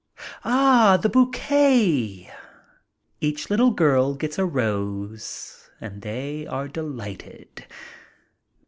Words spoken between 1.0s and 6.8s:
bouquet! Each little girl gets a rose and they are